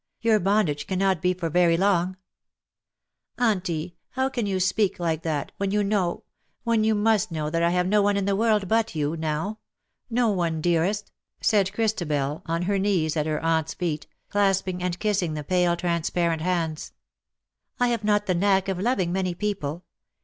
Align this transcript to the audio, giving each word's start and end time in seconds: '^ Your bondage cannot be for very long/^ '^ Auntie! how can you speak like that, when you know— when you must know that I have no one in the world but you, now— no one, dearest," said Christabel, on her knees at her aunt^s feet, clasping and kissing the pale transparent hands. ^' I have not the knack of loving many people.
'^ 0.23 0.23
Your 0.23 0.39
bondage 0.39 0.87
cannot 0.87 1.21
be 1.21 1.35
for 1.35 1.47
very 1.51 1.77
long/^ 1.77 2.07
'^ 2.07 2.15
Auntie! 3.37 3.97
how 4.13 4.29
can 4.29 4.47
you 4.47 4.59
speak 4.59 4.99
like 4.99 5.21
that, 5.21 5.51
when 5.57 5.69
you 5.69 5.83
know— 5.83 6.23
when 6.63 6.83
you 6.83 6.95
must 6.95 7.31
know 7.31 7.51
that 7.51 7.61
I 7.61 7.69
have 7.69 7.85
no 7.85 8.01
one 8.01 8.17
in 8.17 8.25
the 8.25 8.35
world 8.35 8.67
but 8.67 8.95
you, 8.95 9.15
now— 9.15 9.59
no 10.19 10.29
one, 10.29 10.59
dearest," 10.59 11.11
said 11.39 11.71
Christabel, 11.71 12.41
on 12.47 12.63
her 12.63 12.79
knees 12.79 13.15
at 13.15 13.27
her 13.27 13.39
aunt^s 13.41 13.75
feet, 13.75 14.07
clasping 14.29 14.81
and 14.81 14.97
kissing 14.97 15.35
the 15.35 15.43
pale 15.43 15.75
transparent 15.75 16.41
hands. 16.41 16.93
^' 16.93 16.93
I 17.79 17.89
have 17.89 18.03
not 18.03 18.25
the 18.25 18.33
knack 18.33 18.69
of 18.69 18.79
loving 18.79 19.11
many 19.11 19.35
people. 19.35 19.83